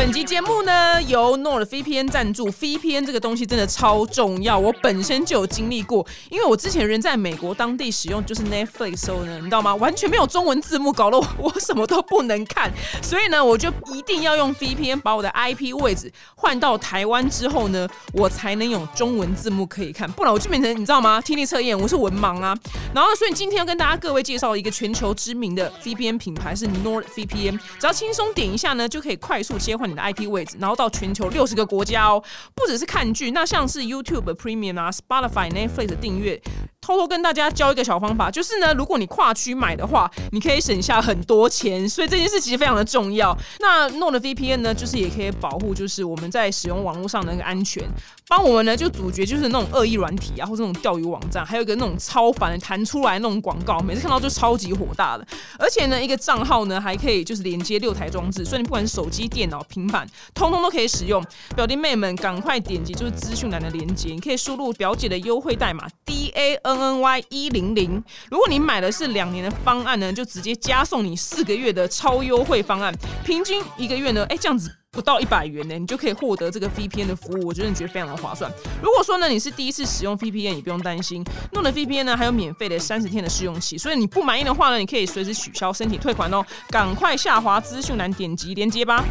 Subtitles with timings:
[0.00, 9.74] 本集节目呢由 NordVPN 赞助，VPN 这个东西真的超重要，我本身就有经历过，因为我之前人在美国当地使用就是 Netflix 时候呢，你知道吗？
[9.74, 12.72] 完全没有中文字幕，搞得我 我什么都不能看，
[13.02, 21.20] 所以呢，我就一定要用 VPN 把我的 IP 位置换到台湾之后呢，我才能有中文字幕可以看，不然我就变成你知道吗？
[21.20, 22.56] 听力测验，我是文盲啊。
[22.94, 29.89] 然后，所以今天要跟大家各位介绍一个全球知名的 VPN 品牌是 NordVPN，只要轻松点一下呢，就可以快速切换。
[29.90, 32.22] 你的 IP 位置，然后到全球六十个国家哦，
[32.54, 36.40] 不只是看剧，那像是 YouTube Premium 啊、Spotify、Netflix 订阅。
[36.80, 43.36] 偷偷跟大家教一个小方法，就是呢，如果你跨区买的话，你可以省下很多钱，所以这件事其实非常的重要。
[43.60, 47.84] 那 Nord VPN 呢，就是也可以保护，就是我们在使用网络上的那个安全，
[48.26, 55.26] 帮我们呢就阻绝就是那种恶意软体啊，或者那种钓鱼网站，还有一个那种超烦弹出来那种广告，每次看到就超级火大的。
[55.58, 61.22] 而且呢，一个账号呢还可以就是连接六台装置，所以你不管手机、电脑、平板，通通都可以使用。
[61.54, 66.69] 表弟妹们，赶快点击就是资讯栏的连接，你可以输入表姐的优惠代码 D A N。
[66.70, 78.50] N N Y 一零零，如果你买的是两年的方案呢，就直接加送你四个月的超优惠方案，平均一个月呢，哎，这样子不到一百元呢，你就可以获得这个 VPN 的服务，我觉得你觉得非常的划算。
[78.82, 86.44] 如果说呢，你是第一次使用 VPN，你不用担心，弄的 VPN 呢还有免费的三十天的试用期，所以你不满意的话呢，你可以随时取消、申请退款哦。
[86.68, 89.04] 赶快下滑资讯栏点击连接吧。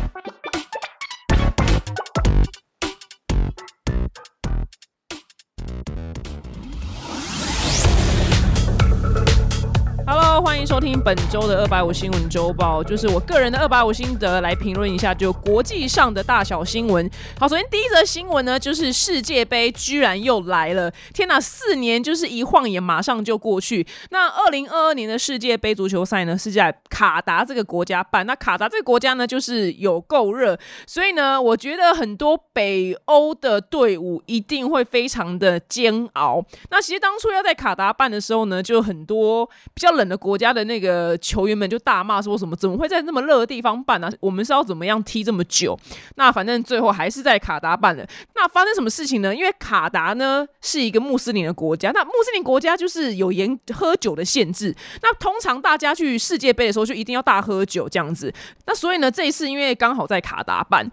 [10.42, 17.10] 欢迎收听本周的二百五新闻周报，就是我个人的二百五心得来评论一下，就国际上的大小新闻。
[17.38, 20.90] 好，首先第一则新闻呢，就是世界杯居然又来了！
[21.14, 23.86] 天哪，四年就是一晃眼，马上就过去。
[24.12, 28.26] 那二零二二年的世界杯足球赛呢，是在卡达这个国家办。
[28.26, 36.46] 那卡达这个国家呢，就是有够热，所以呢，我觉得很多北欧的队伍一定会非常的煎熬。
[36.72, 40.29] 那其实当初要在卡达办的时候呢，就很多比较冷的国。
[40.30, 44.12] 国家的那个球员们就大骂说什么怎么会在那么热的地方办呢？
[44.20, 45.76] 我们是要怎么样踢这么久？
[46.18, 48.06] 那反正最后还是在卡达办了。
[48.36, 49.34] 那发生什么事情呢？
[49.34, 54.76] 因为卡达呢是一个穆斯林的国家，那穆斯林国家就是有严喝酒的限制。
[55.02, 58.32] 那通常大家去世界杯的时候就一定要大喝酒这样子。
[58.68, 60.88] 那所以呢，这一次因为刚好在卡达办。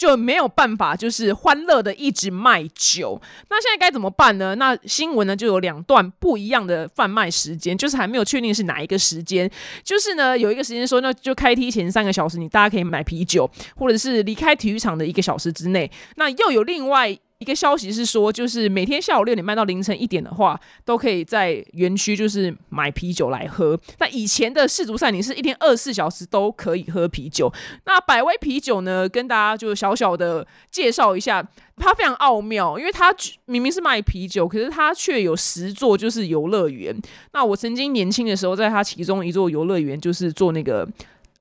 [0.00, 3.20] 就没有办法，就是欢乐的一直卖酒。
[3.50, 4.54] 那现在该怎么办呢？
[4.54, 9.50] 那新闻呢就有两段不一样的贩卖时间，就是还没有确定是哪一个时间。
[9.84, 15.90] 就是呢有一个时间说，那就开踢前三个小时，你大家可以买啤酒，或者是离开体育场的一个小时之内。
[16.16, 17.18] 那又有另外。
[17.40, 23.80] 一个消息是说，就是每天下午六点半到凌晨一点的话，都可以在园区就是买啤酒来喝。
[23.98, 27.50] 那以前的世足赛，你是一天二十四小时都可以喝啤酒。
[27.86, 31.42] 那百威啤酒呢，跟大家就小小的介绍一下，
[31.78, 33.10] 它非常奥妙，因为它
[33.46, 36.94] 明明是卖啤酒，可是它却有十座就是游乐园。
[37.32, 40.86] 那我曾经年轻的时候，在它其中一座游乐园，就是做那个。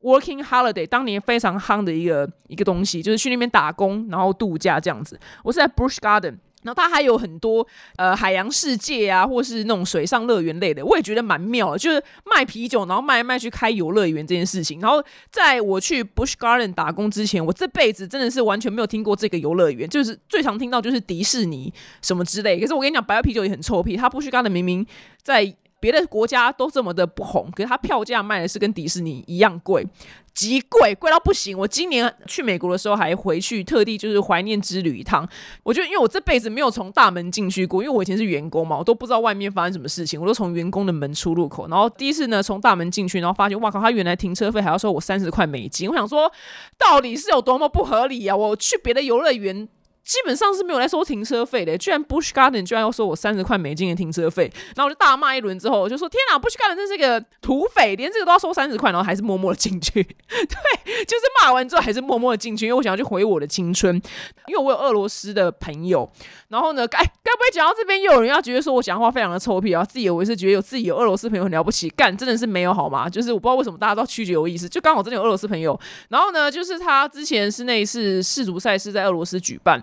[0.01, 5.19] Working holiday 当年非常夯的一个一个东西，就是去那边打工，然后度假这样子。
[5.43, 7.67] 我是在 Bush Garden，然后它还有很多
[7.97, 11.77] 呃海洋世界啊，或是那种水上乐园类的，我也觉得蛮妙的。
[11.77, 14.79] 就是卖啤酒，然后卖卖去开游乐园这件事情。
[14.79, 22.57] 然后在我去 Bush Garden 打工之前，我这辈子真的是完全没有听过这个游乐园，就是最常听到就是迪士尼什么之类。
[22.57, 24.87] 可是我跟你讲，白啤酒也很臭屁，它 Bush Garden 明明
[25.21, 25.53] 在。
[25.79, 29.85] 别的国家都这么的不红，可是它票价卖的是跟迪士尼一样贵，
[30.33, 31.57] 极贵，贵到不行。
[31.57, 35.27] 我今年去美国的时候还回去特地就是怀念之旅一趟。
[35.63, 41.67] 我觉得，因为我这辈子没有从大门进去过，因为我以前是员工嘛，我都不知道外面发生什么事情，我都从员工的门出入口。
[41.67, 45.89] 然后第一次呢，从大门进去，然后发现，哇靠，他原来停车费还要收我三十块美金。
[45.89, 46.31] 我想说，
[46.77, 48.35] 到底是有多么不合理啊！
[48.35, 49.67] 我去别的游乐园。
[50.09, 60.01] 基本上是没有来收停车费的，居然 Bush Garden 居然要收我三十块美金的停车费，然后我就大骂一轮之后，我就说天哪，Bush Garden 真是个土匪，连这个都要收三十块，然后还是默默的进去。
[60.01, 64.01] 对，就是骂完之后还是默默的进去，因为我想要去回我的青春，
[64.47, 66.11] 因为我有俄罗斯的朋友。
[66.47, 69.85] 然后呢，该该不会讲到这边又有人要觉得说我讲话非常的臭屁啊？
[69.85, 73.07] 自以为是觉得有自己有俄罗斯朋友很了不起，干真的是没有好吗？
[73.13, 75.79] 就是我不知道为什么大家都曲解有意思，就刚好真的有俄罗斯朋友。
[76.09, 79.79] 然后呢，就是他之前是那一次世足赛是在俄罗斯举办。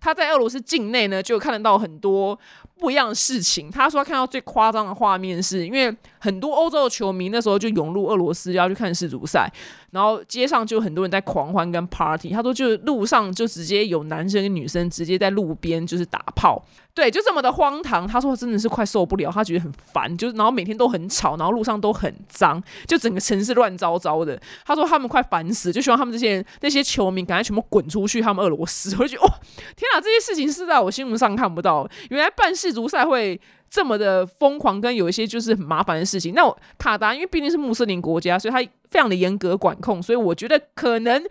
[0.00, 2.38] 他在俄罗斯境内呢，就看得到很多
[2.82, 3.70] 不一样的事情。
[3.70, 9.48] 他说他看到最夸张的画面是因为很多欧洲的球迷那时候就涌入俄罗斯要去看世足赛，
[9.92, 12.30] 然后街上就很多人在狂欢跟 party。
[12.30, 16.60] 他说就是路上就直接有男生跟女生直接在路边就是打炮。
[16.94, 18.06] 对，就这么的荒唐。
[18.06, 24.38] 他说真的是快受不了，他觉得很烦，就是然后每天都很吵，然后路上都很脏，就整个城市乱糟糟的。
[24.66, 28.94] 他说他们快烦死，就希望他们这些那些球迷赶快全部滚出去，他们俄罗斯。
[28.96, 29.30] 我就觉得哦，
[29.74, 36.34] 天哪，这些事情是在我新闻上看不到，原来办事足赛会这么的疯狂，跟有一些就是很麻烦的事情。
[36.34, 36.42] 那
[36.78, 38.60] 卡达因为毕竟是穆斯林国家，所以他
[38.90, 41.22] 非常的严格管控，所以我觉得可能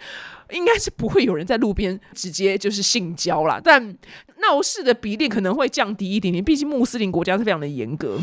[0.52, 3.98] 应该是不会有人在路边直接就是性交啦，但。
[4.42, 8.18] 闹事的比例可能会降低一点点，毕竟穆斯林国家是非常的严格。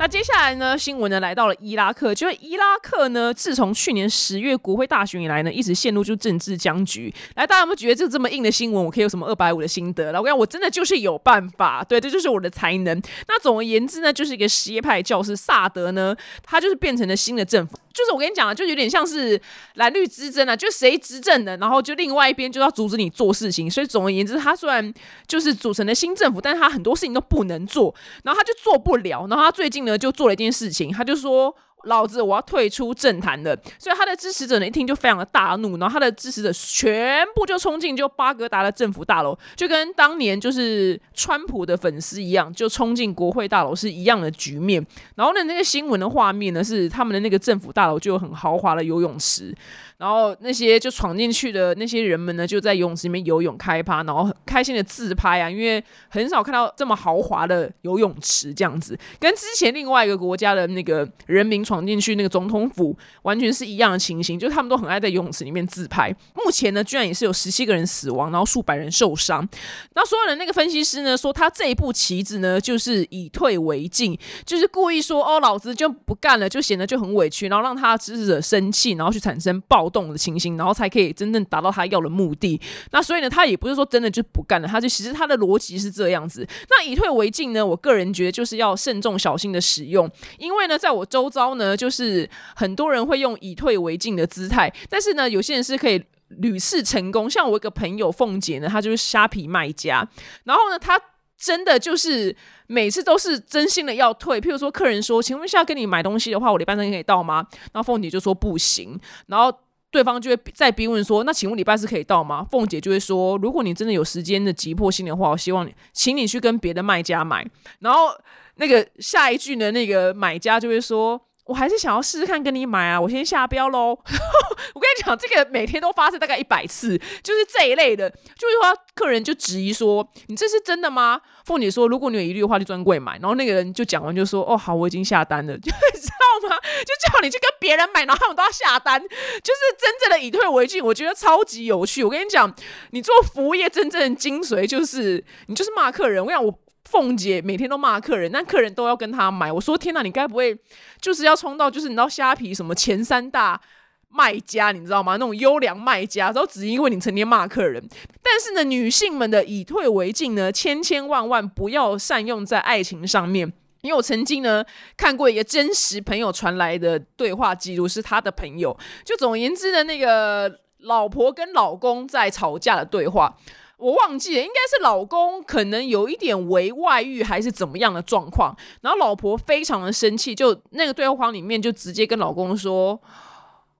[0.00, 0.78] 那接下来呢？
[0.78, 7.14] 新闻呢来到了伊拉克，就是伊拉克呢，自从去年十月国会大选以来呢，一直陷入就政治僵局。
[7.34, 10.06] 来，大家有没有觉得这这么硬的新闻，我可以有什么二百五的心得？
[10.06, 12.98] 我跟你讲，我真的就是有办法，对，这就是我的才能。
[13.28, 17.76] 那总而言之呢，就是一个什叶派教师萨德呢，他就是变成了新的政府。
[17.92, 19.40] 就是我跟你讲啊，就有点像是
[19.74, 23.70] 蓝绿之争啊，就谁执政的，然后就另外一边就要阻止你做事情。
[23.70, 24.92] 所以总而言之，他虽然
[25.26, 27.94] 就是组成了新政府，但是他很多事情都不能做，
[28.24, 29.26] 然后他就做不了。
[29.28, 31.54] 然后他最近呢，就做了一件事情，他就说。
[31.84, 44.84] 老子我要退出政坛的，所以他的支持者呢一听就非常的大怒，然后他的支持者全部就冲进就巴格达的政府大楼，就跟当年就是川普的粉丝一样，就冲进国会大楼是一样的局面。
[45.14, 49.54] 然后呢，那个新闻的画面呢是他们的那个政府大楼就有很豪华的游泳池。
[49.98, 66.10] 然后那些就闯进去的那些人们呢，就在游泳池里面游泳开趴，然后很开心的自拍啊，因为很少看到这么豪华的游泳池这样子，跟之前另外一个国家的那个人民闯进去那个总统府完全是一样的情形，就是他们都很爱在游泳池里面自拍。
[66.34, 69.46] 目前呢，居然也是有十七个人死亡，然后数百人受伤。
[69.94, 79.90] 那所有的那个分析师呢，说他这一步棋子呢，就是以退为进，就是故意说哦，老子就不干了，就显得就很委屈，然后让他支持者生气，然后去产生暴。
[79.90, 82.60] 动的情形，然后才可以真正达到他要的目的。
[82.92, 86.46] 那所以呢，他也不是说真的就不干了，他就其实他的逻辑是这样子。
[86.68, 90.08] 那以退为进呢，我个人觉得就是要慎重小心的使用，
[90.38, 96.02] 因为呢，在我周遭，呢就是很多人会用以退为进的姿态，但是呢，有些人是可以
[96.40, 97.30] 屡次成功。
[97.30, 100.08] 像我一个朋友凤姐呢，她就是虾皮卖家，
[100.44, 101.00] 然后呢，她
[101.38, 102.36] 真的就是
[102.66, 104.40] 每次都是真心的要退。
[104.40, 109.50] 譬如说，客人说：“请问一下，跟你买东西的话，我礼拜三可以到吗？”然后凤姐就说：“不行。”然后
[109.90, 117.44] 对方就会再逼问说：“那请问礼拜四可以到吗？”凤姐就会说：“如果你真的有时间的急迫性的话，我希望你，请你去跟别的卖家买。”
[117.80, 118.10] 然后
[118.56, 121.20] 那个下一句呢，那个买家就会说。
[121.50, 123.00] 我还是想要试试看跟你买啊！
[123.00, 123.88] 我先下标喽。
[124.72, 128.08] 我跟你讲，这个每天都发生大概一百次，就是这一类的。
[128.08, 135.70] 就是说，客人就质疑说：“你这是真的吗？”凤姐说：“如果你有疑虑的话，就专柜买。”然后那个人就讲完就说：“哦，好，我已经下单了。” 你知
[136.08, 136.56] 道吗？
[136.86, 140.80] 就叫你去跟别人买，然后他们都要下单，就是真正的以退为进。
[140.80, 142.04] 我觉得超级有趣。
[142.04, 142.54] 我跟你讲，
[142.92, 146.24] 你做服务业真正的精髓就是你就是骂客人。
[146.24, 146.56] 我讲我。
[146.90, 149.52] 凤姐每天都骂客人，但客人都要跟她买。
[149.52, 150.58] 我说天哪，你该不会
[151.00, 153.60] 就是要冲到就是你知道虾皮什么前三大
[154.08, 155.12] 卖家，你知道吗？
[155.12, 157.80] 那种优良卖家，然后只因为你成天骂客人。
[158.20, 163.52] 但是呢，女性们的以退为进呢，千千万万不要善用在爱情上面。
[163.82, 164.64] 因为我曾经呢
[164.96, 168.76] 看过一个真实朋友传来的对话记录，是他的朋友。
[169.04, 173.36] 就总而言之呢，那个老婆跟老公在吵架的对话。
[173.80, 183.00] 我忘记了，应该是老公可能有一点为外遇还是怎么样的状况，然后老婆非常的生气，就那个对话框里面就直接跟老公说：“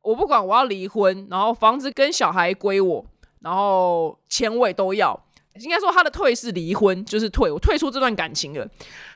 [0.03, 3.05] 我不管，我要离婚，然后房子跟小孩归我，
[3.41, 5.19] 然后钱我也都要。”
[5.61, 8.67] 应该说他的退是离婚，就是退，我退出这段感情了。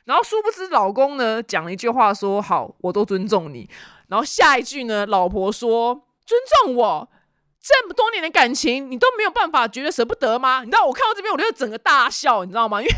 [0.04, 3.66] 然后殊不知老公呢讲了一句话说：“好，我都尊重你。”
[4.08, 5.94] 然后下一句呢，老婆说
[6.26, 7.08] ：“尊重我。”
[7.66, 10.60] 这么多年的感情，你都没有办法觉得舍不得吗？
[10.60, 12.78] 你知道我看到这边，我就整个大笑，你知道吗？
[12.82, 12.92] 因为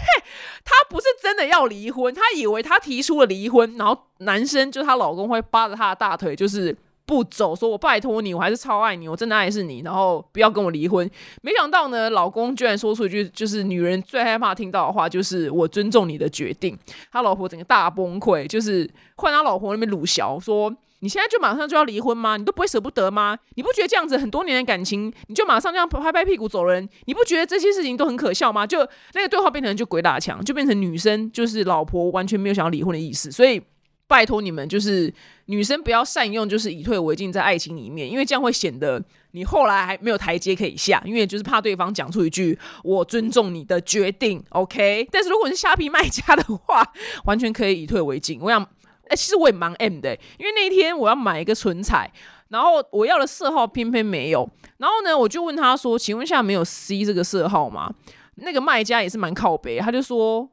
[0.64, 11.08] 他不是真的要离婚，他以为他提出了离婚，然后男生就她老公会扒着她的大腿，就是不走，说我拜托你，我还是超爱你，我真的爱是你，然后不要跟我离婚。
[11.42, 16.76] 没想到呢，老公居然说出一句就是女人最害怕听到的话，就是我尊重你的决定。
[17.12, 20.74] 他老婆整个大崩溃，就是换他老婆那边鲁小说。
[21.00, 22.36] 你现在就马上就要离婚吗？
[22.36, 23.38] 你都不会舍不得吗？
[23.54, 26.88] 你不觉得这样子很多年的感情，你就马上这样拍拍屁股走人？
[27.04, 28.66] 你不觉得这些事情都很可笑吗？
[28.66, 28.78] 就
[29.14, 33.30] 那个对话变成就鬼打墙，就变成女生就是老婆完全没有想要离婚的意思。
[33.30, 33.60] 所以
[34.08, 35.12] 拜托你们，就是
[35.46, 45.08] 女生不要善用就是以退为进在爱情里面，因为这样会显得你后来还没有台阶可以下，因为就是怕对方讲出一句“我尊重你的决定 ”，OK？
[45.10, 46.82] 但是如果是虾皮卖家的话，
[47.24, 48.38] 完全可以以退为进。
[48.40, 48.64] 我想，
[49.08, 52.10] 哎，其实我也蛮 M 的，因为那天我要买一个唇彩，
[52.48, 54.48] 然后我要的色号偏偏没有，
[54.78, 57.92] 然后呢，我就问他说：“请问下没有 C 这个色号吗？”
[58.36, 60.48] 那个卖家也是蛮靠北，他就说。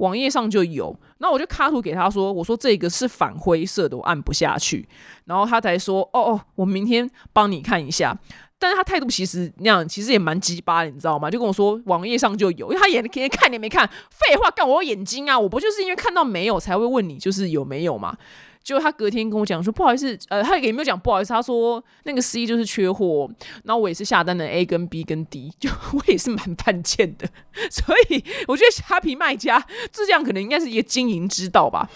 [0.00, 4.88] 网页上就有，那我就卡图给他说，我说这个是反灰色的，我按不下去，
[5.26, 8.18] 然后他才说，哦哦，我明天帮你看一下。
[8.60, 11.30] 但是他态度其实那样，其实也蛮鸡巴的，你知道吗？
[11.30, 18.16] 就跟我说网页上就有，因为他眼天天看你没看，废话，干我眼睛啊，我不就是因为看到没有才会问你，就是有没有嘛。
[18.62, 23.28] 就他隔天跟我讲说不好意思，呃，他也没有讲不好意思，他说那个 C 就是缺货，
[23.64, 27.26] 然后我也是下单的 A 跟 B 跟 D， 就我也是蛮犯贱的，
[27.72, 31.88] 所以我觉得虾皮卖家这样可能应该是一个经营之道吧。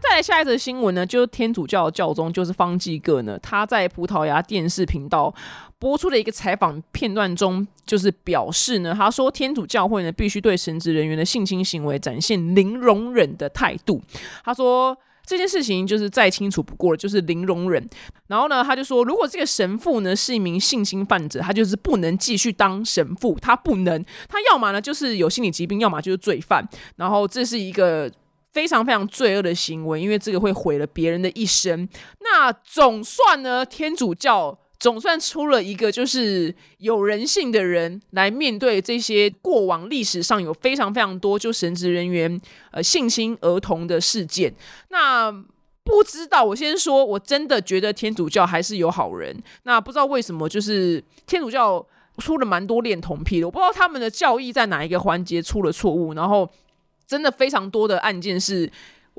[0.00, 5.34] 再来下一则新闻呢，就是天主教的教宗就是方济各呢，他在葡萄牙电视频道。
[5.80, 14.02] 播出的一个采访片段中，就是表示呢，他说天主教会呢必须对神职人员的性侵行为展现零容忍的态度。
[14.44, 17.88] 他说这件事情就是再清楚不过了，就是零容忍。
[18.26, 26.68] 然后呢，他就说，如果这个神父呢是一名性侵犯者，他就是不能继续当神父，他不能，他要么呢就是有心理疾病，要么就是罪犯。
[26.96, 28.10] 然后这是一个
[28.58, 31.88] 非常非常罪恶的行为，因为这个会毁了别人的一生。
[32.18, 34.58] 那总算呢，天主教。
[34.80, 44.54] 总算出了一个就是有人性的人来面对这些过往历史上有非常非常多就神职人员呃性侵儿童的事件。
[44.90, 45.32] 那
[45.82, 49.36] 不知道我先说，我真的觉得天主教还是有好人。
[49.64, 51.84] 那不知道为什么就是天主教
[52.18, 56.14] 出了蛮多恋童癖的，我不知道他们的教义在哪一个环节出了错误。
[56.14, 56.48] 然后
[57.08, 58.70] 真的非常多的案件是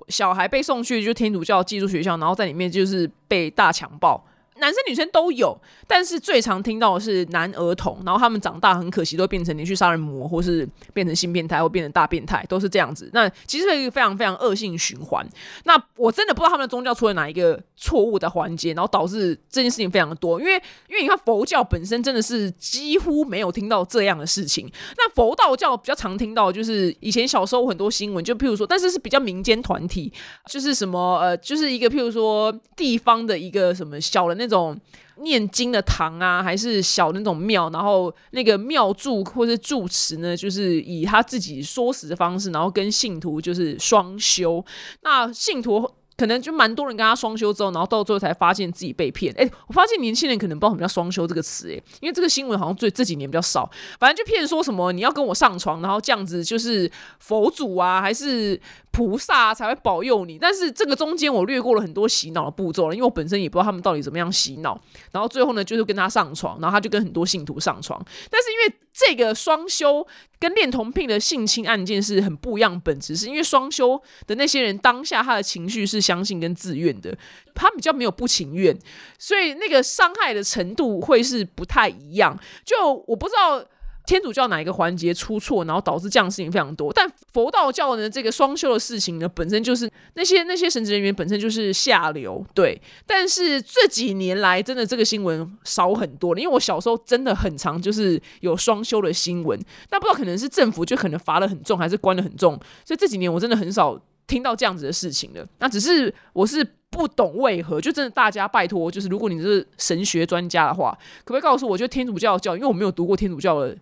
[0.07, 4.23] 小孩被送去就天主教寄宿学校，然后在里面就是被大强暴。
[4.59, 13.09] 男生女生都有，但是最常听到的是男儿童，然后他们长大很可惜都变成连续杀人魔，或是变成性变态，或变成大变态，都是这样子。
[13.13, 15.25] 那其实是一个非常非常恶性循环。
[15.63, 20.39] 那我真的不知道他们的宗教出了哪一个错误的环节，然后导致这件事情非常的多。
[20.39, 20.53] 因为
[20.89, 24.69] 因为你看佛教本身真的是几乎没有听到这样的事情。
[24.97, 30.11] 那佛道教比较常听到，就是以前小时候很多新闻，就譬如说，但是是比较民间团体，
[30.51, 34.48] 就是什么呃，就是一个譬如说地方的一个什么小的那。
[34.49, 34.75] 这种
[35.17, 44.65] 念经的堂啊，还是小那种庙，然后那个庙祝或是住持呢，就是以他自己说辞的方式，然后跟信徒就是双修。
[45.03, 45.89] 那信徒。
[46.19, 49.33] 可能就蛮多人跟他双休之后，然后到最后才发现自己被骗。
[49.37, 53.71] 哎，我发现年轻人可能不知道什么叫双休这个词，哎，因为这个新闻好像最这几年比较少。
[53.97, 58.59] 反正就骗说什么你要跟我上床，然后这样子就是佛祖啊，还是
[58.91, 60.37] 菩萨才会保佑你。
[60.37, 64.77] 但是这个中间我略过了很多洗脑的步骤了，因为我本身也不知道他们到底怎么样洗脑。
[65.13, 68.03] 然后最后呢，就是跟他上床，然后他就跟很多信徒上床。
[68.29, 70.05] 但是因为这个双休
[70.39, 77.17] 跟恋童癖的性侵案件是很不一样本质，是因为双休的那些人当下他的情绪是相信跟自愿的，
[77.53, 78.77] 他比较没有不情愿，
[79.17, 82.39] 所以那个伤害的程度会是不太一样。
[82.63, 83.63] 就我不知道。
[84.09, 86.91] 天主教哪一个环节出错，然后导致这样事情非常多。
[86.91, 92.81] 但佛道教呢，这个双修的事情呢，本身就是那些那些神职人员本身就是下流，对。
[93.05, 96.41] 但是这几年来，真的这个新闻少很多了。
[96.41, 105.47] 因为我小时候真的很长，就是有双修的新闻，但不知道可能是政府就可能罚的很重，还是关的很重，所以这几年我真的很少听到这样子的事情了。
[105.59, 111.77] 那只是我是不懂为何，就真的大家拜托，就是如果你是神学专家的话，可不可以告诉我？
[111.77, 113.77] 就天主教教，因为我没有读过天主教的。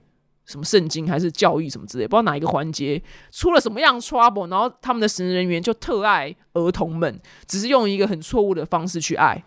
[0.48, 3.01] 什么圣经还是教育什么之类，不知道哪一个环节
[3.32, 9.44] 出了什么样 trouble，然后他们的神人员就特爱儿童们，只是用一个很错误的方式去爱。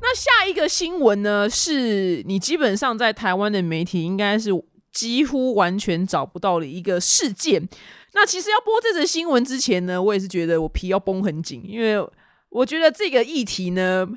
[0.00, 1.50] 那下一个新闻呢？
[1.50, 4.50] 是你基本上在台湾的媒体应该是
[4.90, 7.68] 几乎完全找不到的一个事件。
[8.14, 12.02] 那其实要播这则新闻之前呢，我也是觉得我皮要绷很紧，因为。
[12.50, 14.08] 我觉得这个议题呢，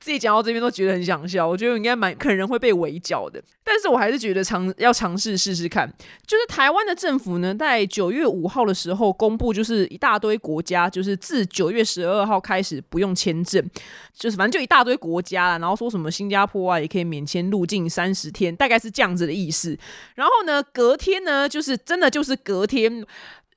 [0.00, 1.46] 自己讲到这边都觉得很想笑。
[1.46, 5.88] 我觉得应该蛮可能会被围剿的，但是我还是觉得尝要尝试试试看。
[6.26, 13.64] 就是台湾的政府呢，在九月五号的时候公布，就是一大堆国家，就是自九月十二号开始不用签证，
[14.12, 15.58] 就是反正就一大堆国家了。
[15.60, 19.78] 然后说什么新加坡啊也可以免签入境三十天，大概是这样子的意思。
[20.16, 23.06] 然后呢，隔天呢，就是真的就是隔天。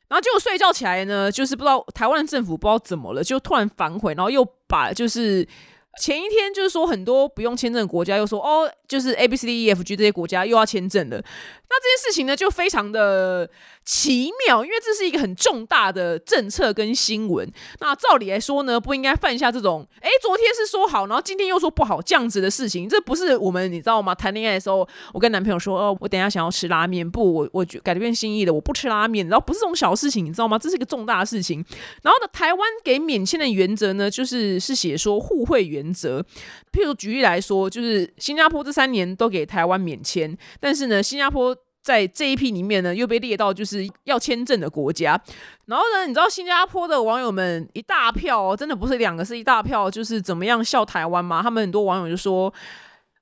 [0.07, 5.47] 然后结果睡觉起来呢，就是不知道台湾政府不知道怎么了，就突然反悔，然后又把就是
[5.99, 11.17] 前一天就是说很多不用签证的国家又说哦，就是 A B C D E F G 这些国家又要签证了。
[11.67, 13.49] 那这件事情呢就非常的
[13.83, 17.51] 奇妙，因为这是一个很重大的政策跟新闻。
[17.79, 22.87] 那照理来说呢，不应该犯下这种哎，昨天是说好，然后今天又说不好这样子的事情。
[22.87, 24.13] 这不是我们你知道吗？
[24.13, 29.27] 谈恋爱的时候，我跟男朋友说哦，我等下想要吃拉面，不，我我改变心意了，我不吃拉面。
[29.27, 30.57] 然后不是这种小事情，你知道吗？
[30.59, 31.65] 这是一个重大的事情。
[32.03, 36.22] 然后呢，台湾给免签的原则呢，就是是写说互惠原原则。
[36.72, 45.20] 譬如举例来说，就是新加坡这三年都给台湾免签，但是呢，新加坡在这一批里面呢，又被列到就是要签证的国家。
[45.68, 51.42] 然后呢，你知道新加坡的网友们一大票，真的不是两个，是一大票，就是怎么样笑台湾吗？
[51.44, 52.51] 他们很多网友就说。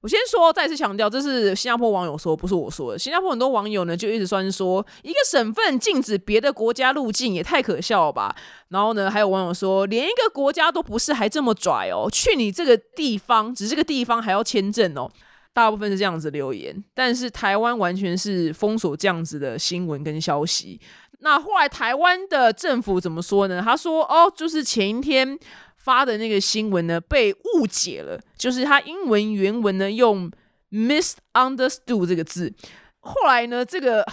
[0.03, 2.99] 我先说，再次强调，这是新加坡网友说，不是我说的。
[2.99, 8.35] 新加坡很多网友呢，就一直算是说，一个省份禁止别的国家入境，也太可笑了吧。
[8.67, 15.09] 然后呢，还有网友说，连一个国家都不是，还这么拽哦，去你这个地方，只是个地方还要签证哦。
[15.53, 20.81] 大部分是这样子留言，但是台湾完全是封锁这样子的新闻跟消息。
[21.19, 23.61] 那后来台湾的政府怎么说呢？
[23.63, 25.39] 他说，哦，就是前一天。
[25.83, 30.31] 发的那个新闻呢，被误解了，就是他英文原文呢用
[30.71, 32.53] misunderstood 这个字，
[33.01, 34.05] 后来呢这个。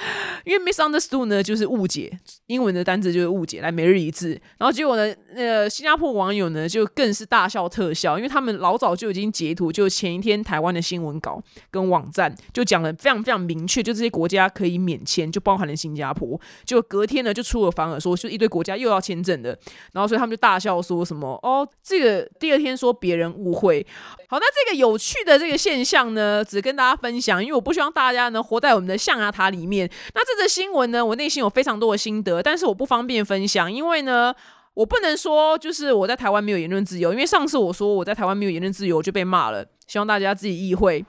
[0.44, 2.10] 因为 misunderstood 呢，就是误解，
[2.46, 4.30] 英文的单词就是误解，来每日一字。
[4.58, 16.40] 然后结果呢，那个新加坡网友呢，就更是大笑特笑，因为他们老早就已经截图，就前一天台湾的新闻稿跟网站就讲了非常非常明确，就这些国家可以免签，就包含了新加坡。
[16.64, 19.50] 就隔天呢，就出了反尔说，就一堆国家又要签证的。
[19.92, 23.86] 然后所以他们就大笑说什么哦，这个第二天说别人误会。
[24.28, 29.89] 好，那这个有趣的这个现象呢，只跟大家分享，因为我不希望大家呢活在我们的象牙塔里面。
[30.14, 34.34] 那这则新闻呢，我内心有非常多的心得，但是我不方便分享，因为呢，
[34.74, 39.66] 我不能说就是我在台湾没有言论自由，因为上次我说我在台湾没有言论自由，我就被骂了。
[39.86, 41.04] 希望大家自己意会。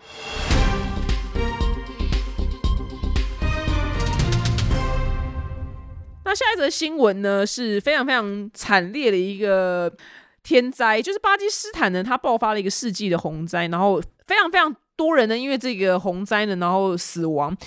[6.24, 9.92] 那下一则新闻呢，是非常非常惨烈的一个
[10.44, 14.76] 天灾，就是巴基斯坦呢，它爆发了一个世纪的洪灾，然后非常非常。
[14.98, 17.58] 多人呢，因为这个洪灾呢，然后死亡。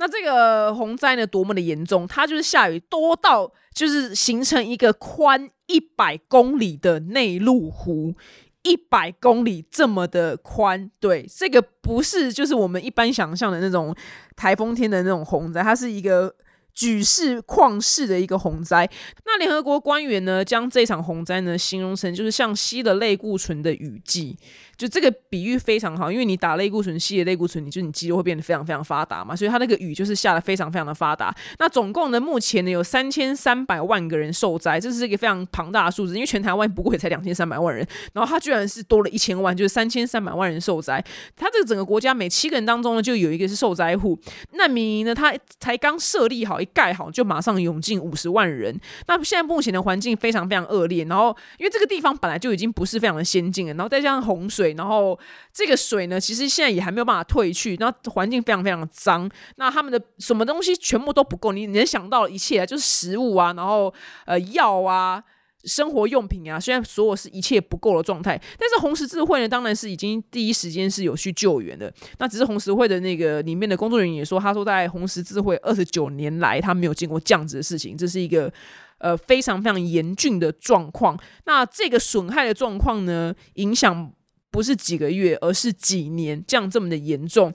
[0.00, 2.06] 那这个洪灾呢，多么的严重？
[2.08, 8.14] 它就是下雨多到，就是形成一个宽一百公里的内陆湖，
[8.62, 10.90] 一百公里这么的宽。
[10.98, 13.94] 对，这个不是就是我们一般想象的那种
[14.34, 16.34] 台风天的那种洪灾，它是一个。
[16.74, 18.88] 举世旷世的一个洪灾，
[19.26, 24.36] 那联合国官员呢，将这场洪灾呢形容成就是像吸了类固醇的雨季，
[24.76, 31.34] 就这个比喻非常好，因为你打类固醇，吸了类固醇，你就你肌肉会变得非常非常发达嘛，所以它那个雨就是下的非常非常的发达。
[31.58, 41.04] 那总共呢，目前呢有三千三百万个人受灾，这是一个非常庞大的数字，因为全台湾不过也才两千三百万人，然后它居然是多了一千万，就是三千三百万人受灾。
[41.36, 44.18] 它这个整个国家每七个人当中呢，就有一个是受灾户。
[44.52, 46.59] 难民营呢，它才刚设立好。
[46.60, 55.18] 一盖好就马上涌进五十万人，那现在目前的环境非常非常恶劣，然后因为这个地方本来就已经不是非常的先进了，然后再加上洪水，然后
[55.52, 63.92] 这个水呢，其实现在也还没有办法退去，那环境非常非常脏，那他们的什么东西全部都不够，你能想到一切啊就是食物啊，然后
[64.26, 65.22] 呃药啊。
[65.64, 71.92] 生活用品啊，虽然所有是一切不够的状态，但是红十字会呢，当然是已经第一时间是有去救援的。
[72.18, 78.52] 那只是红十字会的那个里面的工作人员也说，他说在红十字会二十九年来，他没有见过这样子的事情，这是一个
[78.98, 81.18] 呃非常非常严峻的状况。
[81.44, 84.12] 那这个损害的状况呢，影响
[84.50, 87.52] 不是几个月，而是几年，这样这么的严重。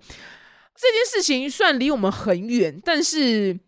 [0.76, 3.60] 这件事情虽然离我们很远，但是。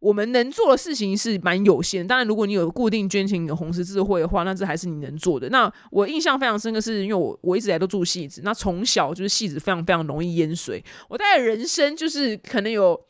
[0.00, 5.48] 我们能做的事情是蛮有限，当然，如果你有固定捐钱给红十字会的话，那这还是你能做的。
[5.48, 10.84] 那我印象非常深刻，是因为我我一直来都住戏子，那从小就是戏子非常非常容易淹水。
[11.08, 13.00] 我大概人生就是可能有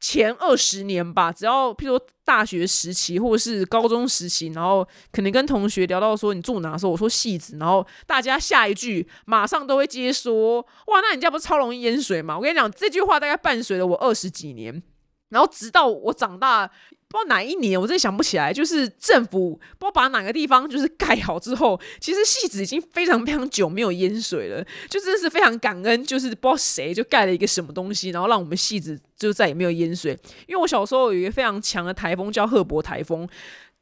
[0.00, 12.36] 前二十年吧，只要譬如说大学时期或者是高中时期，然后可能跟同学聊到说你住哪的时候，我说戏子，然后大家下一句马上都会接说，哇，那你家不是超容易淹水吗？
[12.36, 14.80] 我跟你讲，这句话大概伴随了我二十几年。
[15.30, 18.52] 然后直到我长大，不知道哪一年，我真的想不起来。
[18.52, 26.04] 就是政府不知道把哪个地方就是 盖好之后，其实戏子已经非常非常久没有淹水了，就真的是非常感恩。
[26.04, 30.18] 就是不知道谁就盖了一个什么东西，然后让我们戏子就再也没有淹水。
[30.46, 33.28] 因为我小时候有一个非常强的台风叫赫伯台风。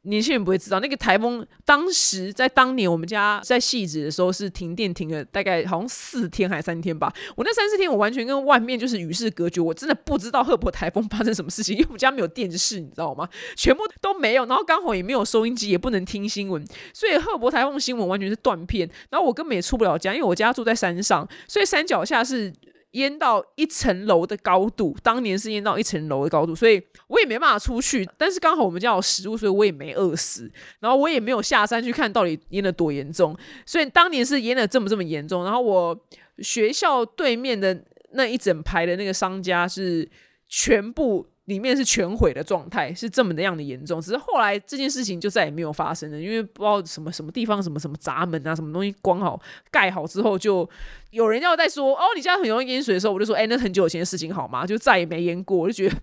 [0.07, 7.13] 年轻人不会知道，那个台风当时在当年我们家在戏子的时候是停电停了大概好像四天还是三天吧。
[7.35, 13.27] 我那三四天我完全跟外面就是与世隔绝，我真的不知道赫伯台风发生什么事情，因为我们家没有电视，你知道吗？
[13.55, 18.89] 全部都没有，然后刚好也没有收音机，也不能听新闻，所以赫伯台风新闻完全是断片。
[19.09, 22.53] 然后我根本也出不了家，因为我家住在山上，所以山脚下是。
[22.91, 28.07] 淹到一层楼的高度，当年是淹到一层楼的高度，所以我也没办法出去。
[28.17, 30.51] 但是刚好我们家有食物，所以我也没饿死。
[30.79, 33.37] 然后我也没有下山去看到底淹得多严重。
[33.65, 35.43] 所以当年是淹了这么这么严重。
[35.43, 35.99] 然后我
[36.39, 40.09] 学校对面的那一整排的那个商家是
[40.47, 41.27] 全部。
[41.47, 44.01] 里面是全毁的状态，是这么的样的严重。
[44.01, 49.39] 只是后来这件事情就再也没有发生了，因为不知道什么什么地方什么什么闸门啊，什么东西关好
[49.71, 50.69] 盖好之后，就
[51.11, 54.65] 有人要再说哦，你家很容易淹水的时候，我就说，哎，那很久以前的事情好吗？
[54.65, 55.57] 就再也没淹过。
[55.57, 55.95] 我就觉得，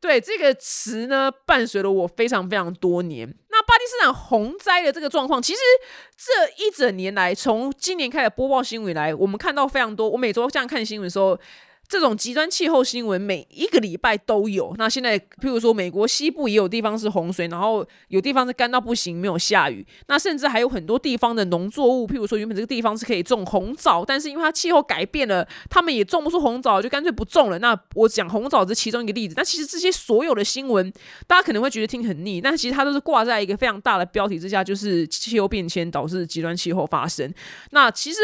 [0.00, 3.28] 对这个词呢，伴随了我非常非常多年。
[3.50, 5.58] 那巴基斯坦洪灾的这个状况，其实
[6.16, 10.08] 这一整年来，从今年开始播报新闻来，我们看到非常多。
[10.08, 11.36] 我每周这样看新闻的时候。
[11.92, 14.74] 这种极端气候新闻每一个礼拜都有。
[14.78, 19.86] 那现在，譬如说美国西部也有地方是洪水，然后有地方是干到不行，没有下雨。
[20.06, 27.58] 那甚至还有很多地方的农作物，譬如说原本这个地方是可以种红枣，但是因为它气候改变了，他们也种不出红枣，就干脆不种了。
[27.58, 29.34] 那我讲红枣是其中一个例子。
[29.36, 30.90] 那其实这些所有的新闻，
[31.26, 37.30] 大家可能会觉得听很腻，但其实它都是挂在一个非常大的标题之下，就是气候变迁导致极端气候发生。
[37.72, 38.18] 那其实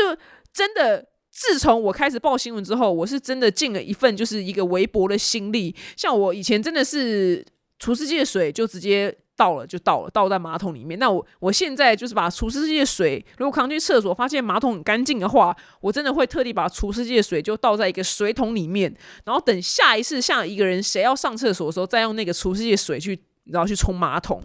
[0.55, 1.09] 真的。
[1.39, 5.73] 自从我开始报新闻之后，我是真的尽了一份就是一个微薄的心力。
[5.97, 7.47] 像我以前真的是
[7.79, 10.99] 除湿机的水就直接倒了就倒了，倒在马桶里面。
[10.99, 18.93] 那我我现在就是把除湿机的水，如果扛去厕所发现马桶很干净的话，我真的会特地把除湿机的水就倒在一个水桶里面，
[19.25, 24.43] 然后等下一次像一个人谁要上厕所的时候，再用那个除湿机的水去然后去冲马桶。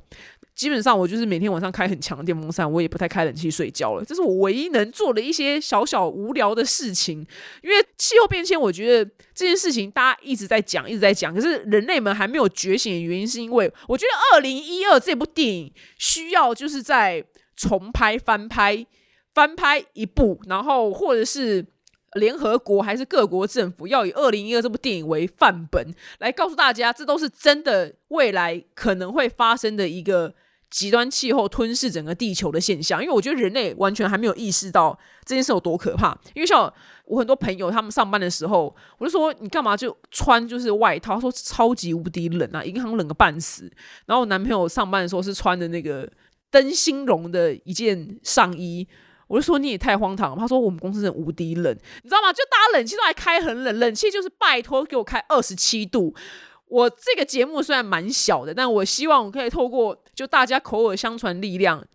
[0.55, 4.05] 基本上我就是每天晚上开很强的电风扇，我也不太开冷气睡觉了。
[4.05, 7.25] 这是我唯一能做的一些小小无聊的事情。
[7.61, 17.23] 因为气候变迁，我觉得这件事情大家一直在讲，一直在讲，可是人类们还没有觉醒的原因，是因为我觉得《二零一二》这部电影需要就是在
[17.55, 18.85] 重拍、翻拍、
[19.33, 21.65] 翻拍一部，然后或者是。
[22.15, 30.33] 联合国还是各国政府要以二零一二这部电影为范本，来告诉大家，这都是真的未来可能会发生的一个
[30.69, 33.01] 极端气候吞噬整个地球的现象。
[33.01, 36.17] 因为我觉得人类完全还没有意识到这件事有多可怕。
[36.33, 36.71] 因为像
[37.05, 43.71] 我很多朋友，他们上班的时候，我就说你干嘛就穿就是外套，说超级无敌冷啊，银行冷个半死。
[44.05, 46.07] 然后我男朋友上班的时候是穿的那个
[46.51, 48.87] 灯芯绒的一件上衣。
[49.27, 50.37] 我就说你也太荒唐了。
[50.37, 52.31] 他说我们公司真无敌冷，你知道吗？
[52.31, 56.13] 就大家冷气都还开很冷，冷气就是拜托给我开二十七度。
[56.67, 61.85] 我这个节目虽然蛮小的，但我希望我可以透过就大家口耳相传力量，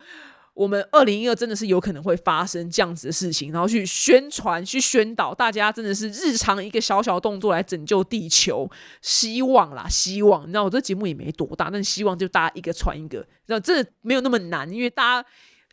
[0.53, 8.69] 我们二零一二真的是有可能会发生这样子的事情，然后去宣传、去宣导大家，真的是日常一个小小动作来拯救地球。
[9.01, 10.43] 希望啦，希望。
[10.43, 15.29] 你知道我这节目也没多大，但希望就大家一个传一个，那真的没有那么难，因为大家。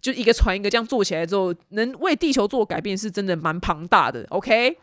[0.06, 4.24] 就一个传一个，这样做起来之后，能为地球做改变，是真的蛮庞大的。
[4.28, 4.78] OK。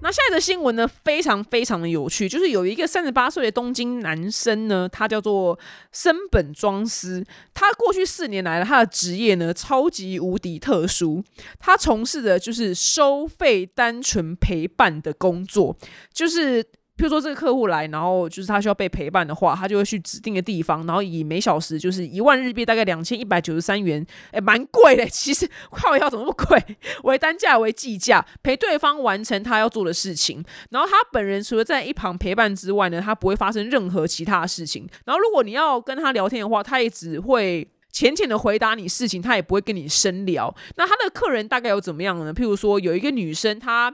[0.00, 5.58] 那下一则新闻呢，非常非常的有趣，就是有一个三十八岁的东京男生呢，他叫做
[5.92, 7.22] 森本庄司，
[7.52, 11.22] 他过去四年来了，他的职业呢超级无敌特殊，
[11.58, 15.76] 他从事的就是收费单纯陪伴的工作，
[16.14, 16.64] 就是。
[17.02, 25.04] 譬如说这个客户来，然后就是他需要被陪伴的话，他就会去指定的地方，然后以每小时就是一万日币，大概两千一百九十三元，哎，蛮贵的。
[25.10, 26.76] 其实靠要怎么那么贵？
[27.02, 30.44] 为单价为计价，陪对方完成他要做的事情。
[30.70, 34.88] 然后他本人除了在一旁陪伴之外呢，他不会发生任何其他的事情。
[35.04, 40.54] 然后如果你要跟他聊天的话，他也只会浅浅的回答你事情，他也不会跟你深聊。
[40.76, 42.32] 那他的客人大概有怎么样呢？
[42.32, 43.92] 譬如说有一个女生，她。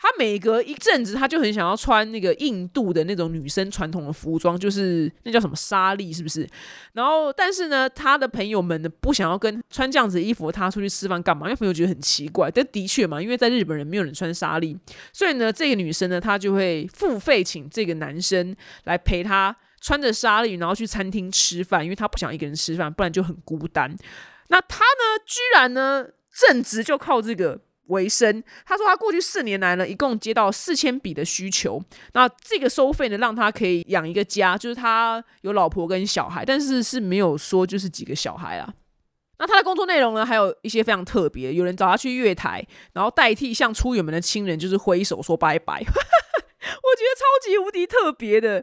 [0.00, 6.48] 他每隔一阵子，他就很想要穿那个印度的那种女生传统的服装，就是那叫什么纱丽，是不是？
[6.92, 11.46] 然后，但是呢，他的朋友们呢不想要跟穿这样子衣服他出去吃饭干嘛？
[11.46, 12.48] 因为朋友觉得很奇怪。
[12.48, 14.78] 但的确嘛，因为在日本人没有人穿纱丽，
[15.12, 23.96] 所以呢，这个女生呢，她就会付费请这个男生来陪她穿着纱丽，然后去餐厅吃饭，因为她不想一个人吃饭，不然就很孤单。
[24.46, 27.62] 那他呢，居然呢，正职就靠这个。
[27.88, 31.82] 为生，他说他过去四年来呢，一共接到四千笔的需求。
[32.14, 38.72] 那这个收费呢，让他可以养一个家，就是他有老婆跟小孩，但是是没有说就是几个小孩啊。
[39.40, 45.82] 那他的工作内容呢，还有一些非常特别，有人找他去月台，然后代替向出远门的亲人就是挥手说拜拜。
[46.60, 48.54] 我觉得超级无敌特别的。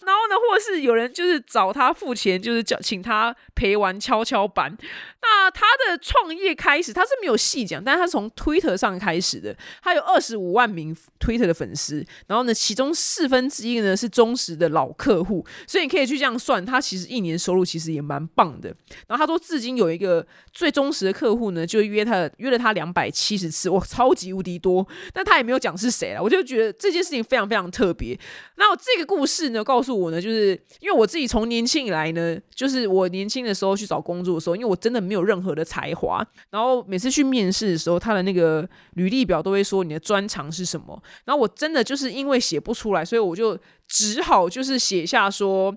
[0.00, 4.76] 然后呢，或是有人就是找他付钱，就是叫请他陪玩跷跷板。
[5.20, 12.04] 那他的创业开始，他是没有细讲，但是他从 Twitter 上开始的，他有二十五万名 Twitter 的粉丝。
[12.26, 18.74] 然后呢，其中四分之一呢是忠实的老客户，所以你可以去这样算，他其实一年收入其实也蛮棒的。
[19.06, 24.86] 然后他说，至今有一个最忠实的客户呢，就约他约了他两百七十次，哇，超级无敌多。
[25.12, 28.18] 但他也没有讲是谁了，我就觉得这件事情非常非常特别。
[28.56, 30.50] 那这个故事呢，告诉我呢，就是
[30.80, 45.74] 因为我自己从年轻以来呢，就是我年轻的时候去找工作的时候，因为我真的没有任何的才华，然后每次去面试的时候，他的那个履历表都会说你的专长是什么，然后我真的就是因为写不出来，所以我就只好就是写下说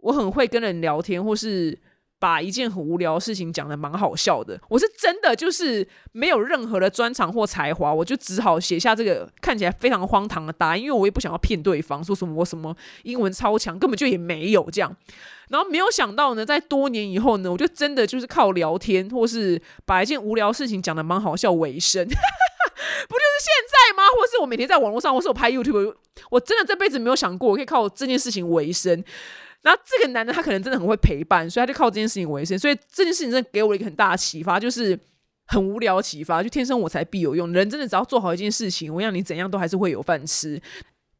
[0.00, 1.78] 我很会跟人聊天，或是。
[2.18, 14.96] 把一件很无聊的事情讲的蛮好笑的，我是真的就是没有任何的专长或才华，我就只好写下这个看起来非常荒唐的答案，因为我也不想要骗对方，说什么我什么英文超强，根本就也没有这样。
[15.48, 24.02] 然后没有想到呢，在多年以后呢，我就真的就是靠聊天或是把一件无聊事情讲的蛮好笑为生， 不就是现在吗？
[24.18, 25.94] 或是我每天在网络上，或是我拍 YouTube，
[26.30, 29.04] 我真的这辈子没有想过我可以靠这件事情为生。
[29.66, 32.56] 然后这个男的他可能真的很会陪伴，所以他就靠这件事情为生。
[32.56, 34.96] 所以这件事情真的给我一个很大的启发，就是
[35.48, 37.52] 很无聊的启发，就天生我才必有用。
[37.52, 40.62] 人真的只要做好一件事情，我让你怎样都还是会有饭吃。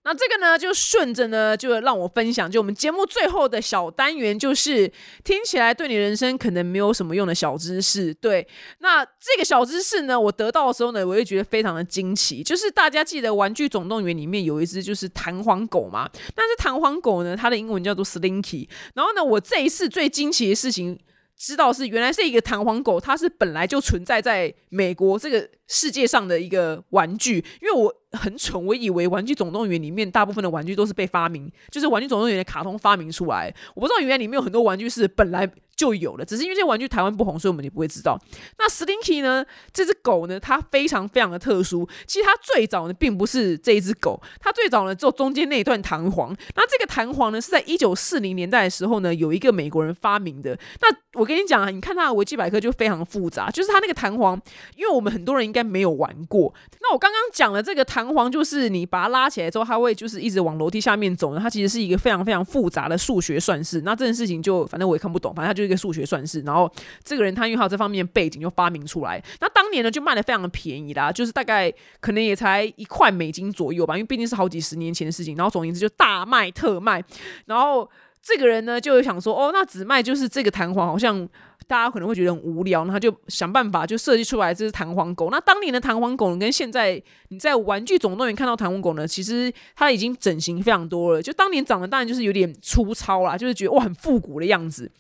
[0.07, 4.91] 那这个呢，就顺着呢，就让我分享，就我们节目最后的小单元，就是
[5.25, 8.15] 听起来对你人生可能没有什么用的小知识。
[8.15, 8.47] 对，
[8.79, 12.41] 那这个小知识呢，我得到的时候呢，我会觉得非常的惊奇。
[12.41, 16.09] 就是大家记得《玩具总动员》里面有一只就是弹簧狗嘛？
[16.37, 18.69] 那这弹簧狗呢，它的英文叫做 Slinky。
[18.95, 20.97] 然后呢，我这一次最惊奇的事情。
[21.39, 27.45] 知道是原来是一个弹簧狗，它是本来就存在在美国这个世界上的一个玩具。
[27.61, 33.55] 因为我很蠢，我以为《玩具总动员》里面大部分的玩具都是被发明，就是《玩具总动员》的卡通发明出来。
[33.75, 35.51] 我不知道原来里面有很多玩具是本来。
[35.77, 38.19] 就有的，只是因为这些玩具台湾不红，所以我们也不会知道。
[38.57, 39.45] 那 Slinky 呢？
[39.75, 40.41] 这只狗呢？
[40.41, 41.87] 它非常非常的特殊。
[42.07, 46.35] 其实它最早呢，并不是这一只狗，它最早呢，只有中间那一段弹簧。
[46.55, 50.59] 那这个弹簧呢，是在一九四零年代的时候呢，有一个美国人发明的。
[50.81, 54.41] 那我跟你讲啊，你看它的维基百科就非常复杂，就是它那个弹簧，
[54.77, 56.55] 因为我们很多人应该没有玩过。
[56.81, 61.37] 那我刚刚讲的这个弹簧，就是你把它拉起来之后，它会就是一直往楼梯下面走。
[61.39, 63.83] 它其实是一个非常非常复杂的数学算式。
[63.83, 65.67] 那这件事情就反正我也看不懂，反正它就是。
[65.67, 75.35] 一个数学算式，然后这个人他因为有这方面背景就发明出来，那当年呢就卖的非常的便宜啦，就是大概可能也才一块美金左右吧，因为毕竟是好几十年前的事情。
[75.35, 77.03] 然后总而言之就大卖特卖，
[77.47, 77.91] 然后
[78.23, 81.29] 这个人呢就想说，哦，那只卖就是这个弹簧，好像
[81.69, 85.31] 大家可能会觉得很无聊，那他就想办法就设计出来这只弹簧狗。
[85.31, 91.23] 那当年的弹簧狗跟现在你在玩具总动员看到弹簧狗呢，其实它已经整形非常多了。
[91.23, 94.91] 就当年长得当然就是有点粗糙啦，就是觉得哇很复古的样子。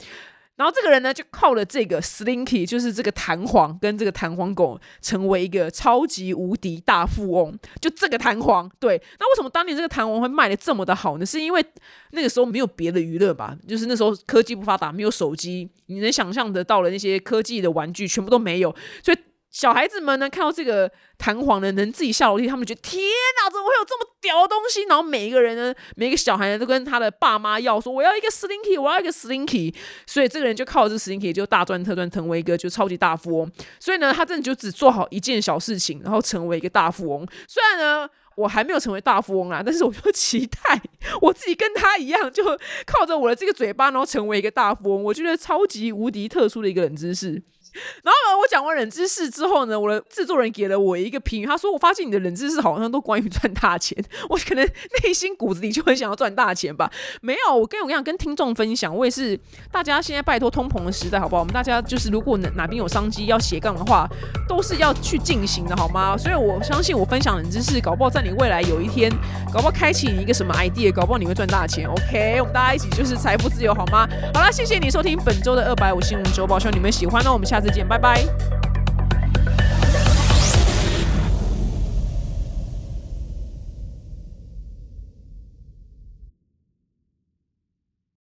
[0.57, 7.59] 然后这个人呢，就靠了这个 Slinky，就是这个弹簧跟这个弹簧狗，成为一个超级无敌大富翁。
[7.81, 9.01] 就这个弹簧，对。
[9.19, 11.27] 那为什么当年这个弹簧会卖的这么的好呢？
[11.27, 11.65] 是因为
[12.13, 13.57] 那个时候没有别的娱乐吧？
[13.69, 19.19] 就是那时候科技不发达，没有手机，你能想象得到的那些科技的玩具全部都没有，所以。
[19.57, 24.83] 小孩子们呢，看到这个弹簧呢，能自己下楼梯，他们觉得天哪，怎么会有这么屌的东西？
[24.83, 29.75] 然后每一个人呢，每一个小孩呢，都跟他的爸妈要说，我要一个 Slinky，我要一个 Slinky。
[30.07, 33.51] 所以这个人就靠这 Slinky 就大赚特赚，成为一个就超级大富翁。
[33.81, 37.27] 所以呢，他真的就只做好一件小事情，然后成为一个大富翁。
[37.49, 40.79] 虽然呢，我还没有成为大富翁啊，但是我就期待
[41.23, 42.45] 我自己跟他一样，就
[42.85, 45.03] 靠着我的这个嘴巴，然后成为一个大富翁。
[45.03, 47.43] 我觉得超级无敌特殊的一个冷知识。
[48.03, 53.97] 然后呢，我讲完冷知识之后呢，我的制作人给了我一个评语，他说：“我发现你的冷知识好像都关于赚大钱。
[54.31, 54.65] ”我可能
[55.03, 56.91] 内心骨子里就很想要赚大钱吧。
[57.21, 59.39] 没有，我跟我跟你讲，跟听众分享，我也是
[59.71, 61.41] 大家现在拜托通膨的时代，好不好？
[61.41, 64.09] 我们大家就是如果哪哪边有商机要斜杠的话，
[64.49, 66.17] 都是要去进行的，好吗？
[66.17, 69.11] 所以我相信我分享冷知识，搞不好在你未来有一天，
[69.53, 71.87] 搞不好开启你一个什么 idea，搞不好你会赚大钱。
[71.87, 74.09] OK，我们大家一起就是财富自由，好吗？
[74.33, 77.23] 好了，谢谢你收听本周的二百五新闻周报，希望你们喜欢。
[77.23, 77.66] 那我们下次。
[77.67, 78.25] 再见，拜拜。